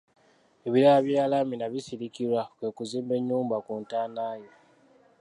[0.67, 4.49] Ebirala bye yalaamira Bisirikirwa kwe kuzimba ennyumba ku ntaana ye.